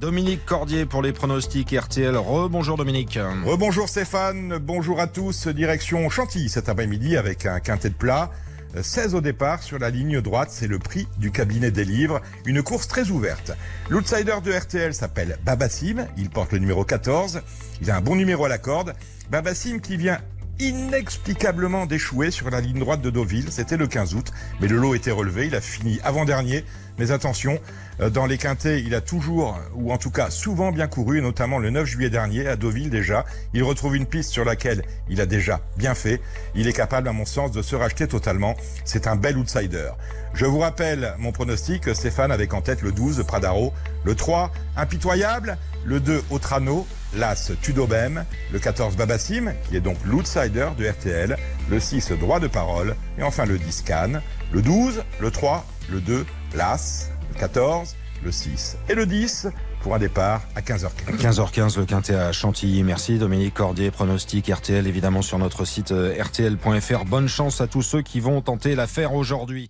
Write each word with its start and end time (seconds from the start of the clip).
Dominique 0.00 0.46
Cordier 0.46 0.86
pour 0.86 1.02
les 1.02 1.12
pronostics 1.12 1.76
RTL. 1.78 2.16
Rebonjour 2.16 2.78
Dominique. 2.78 3.18
Rebonjour 3.44 3.86
Stéphane, 3.86 4.56
bonjour 4.56 4.98
à 4.98 5.06
tous. 5.06 5.46
Direction 5.46 6.08
Chantilly 6.08 6.48
cet 6.48 6.70
après-midi 6.70 7.18
avec 7.18 7.44
un 7.44 7.60
quintet 7.60 7.90
de 7.90 7.94
plat. 7.94 8.30
16 8.80 9.14
au 9.14 9.20
départ 9.20 9.62
sur 9.62 9.78
la 9.78 9.90
ligne 9.90 10.22
droite, 10.22 10.48
c'est 10.50 10.68
le 10.68 10.78
prix 10.78 11.06
du 11.18 11.30
cabinet 11.30 11.70
des 11.70 11.84
livres. 11.84 12.22
Une 12.46 12.62
course 12.62 12.88
très 12.88 13.10
ouverte. 13.10 13.52
L'outsider 13.90 14.36
de 14.42 14.50
RTL 14.50 14.94
s'appelle 14.94 15.38
Babassim, 15.44 16.06
il 16.16 16.30
porte 16.30 16.52
le 16.52 16.60
numéro 16.60 16.82
14. 16.82 17.42
Il 17.82 17.90
a 17.90 17.96
un 17.96 18.00
bon 18.00 18.16
numéro 18.16 18.46
à 18.46 18.48
la 18.48 18.58
corde. 18.58 18.94
Babassim 19.30 19.80
qui 19.80 19.98
vient 19.98 20.18
inexplicablement 20.60 21.86
d'échouer 21.86 22.30
sur 22.30 22.50
la 22.50 22.60
ligne 22.60 22.78
droite 22.78 23.00
de 23.00 23.10
Deauville. 23.10 23.50
C'était 23.50 23.76
le 23.76 23.86
15 23.86 24.14
août, 24.14 24.30
mais 24.60 24.68
le 24.68 24.76
lot 24.76 24.94
était 24.94 25.10
relevé. 25.10 25.46
Il 25.46 25.54
a 25.54 25.60
fini 25.60 25.98
avant-dernier. 26.04 26.64
Mais 26.98 27.12
attention, 27.12 27.58
euh, 28.00 28.10
dans 28.10 28.26
les 28.26 28.36
quintés, 28.36 28.80
il 28.80 28.94
a 28.94 29.00
toujours, 29.00 29.58
ou 29.74 29.90
en 29.90 29.96
tout 29.96 30.10
cas 30.10 30.28
souvent 30.28 30.70
bien 30.70 30.86
couru, 30.86 31.22
notamment 31.22 31.58
le 31.58 31.70
9 31.70 31.86
juillet 31.86 32.10
dernier 32.10 32.46
à 32.46 32.56
Deauville 32.56 32.90
déjà. 32.90 33.24
Il 33.54 33.62
retrouve 33.62 33.96
une 33.96 34.04
piste 34.04 34.30
sur 34.30 34.44
laquelle 34.44 34.82
il 35.08 35.20
a 35.22 35.26
déjà 35.26 35.60
bien 35.78 35.94
fait. 35.94 36.20
Il 36.54 36.68
est 36.68 36.74
capable, 36.74 37.08
à 37.08 37.12
mon 37.12 37.24
sens, 37.24 37.52
de 37.52 37.62
se 37.62 37.74
racheter 37.74 38.06
totalement. 38.06 38.54
C'est 38.84 39.06
un 39.06 39.16
bel 39.16 39.38
outsider. 39.38 39.90
Je 40.34 40.44
vous 40.44 40.58
rappelle 40.58 41.14
mon 41.18 41.32
pronostic, 41.32 41.94
Stéphane 41.94 42.30
avec 42.30 42.52
en 42.52 42.60
tête 42.60 42.82
le 42.82 42.92
12 42.92 43.24
Pradaro, 43.26 43.72
le 44.04 44.14
3 44.14 44.52
Impitoyable, 44.76 45.56
le 45.84 46.00
2 46.00 46.22
Otrano, 46.30 46.86
l'As 47.16 47.52
Tudobem, 47.62 48.24
le 48.52 48.58
14 48.58 48.96
Babassim, 48.96 49.52
qui 49.68 49.76
est 49.76 49.80
donc 49.80 49.96
l'outsider 50.04 50.68
de 50.78 50.88
RTL, 50.88 51.36
le 51.70 51.80
6 51.80 52.12
Droit 52.12 52.40
de 52.40 52.48
Parole, 52.48 52.96
et 53.18 53.22
enfin 53.22 53.46
le 53.46 53.58
10 53.58 53.82
Cannes, 53.82 54.22
le 54.52 54.62
12, 54.62 55.02
le 55.20 55.30
3, 55.30 55.66
le 55.90 56.00
2 56.00 56.26
l'As, 56.54 57.10
le 57.32 57.38
14, 57.38 57.96
le 58.24 58.32
6 58.32 58.76
et 58.88 58.94
le 58.94 59.06
10 59.06 59.48
pour 59.82 59.94
un 59.94 59.98
départ 59.98 60.42
à 60.54 60.60
15h15. 60.60 61.16
15h15, 61.16 61.78
le 61.78 61.86
quintet 61.86 62.14
à 62.14 62.32
Chantilly. 62.32 62.82
Merci 62.82 63.18
Dominique 63.18 63.54
Cordier, 63.54 63.90
pronostic 63.90 64.48
RTL 64.48 64.86
évidemment 64.86 65.22
sur 65.22 65.38
notre 65.38 65.64
site 65.64 65.92
euh, 65.92 66.14
rtl.fr. 66.22 67.04
Bonne 67.06 67.28
chance 67.28 67.60
à 67.60 67.66
tous 67.66 67.82
ceux 67.82 68.02
qui 68.02 68.20
vont 68.20 68.40
tenter 68.42 68.74
l'affaire 68.74 69.14
aujourd'hui. 69.14 69.68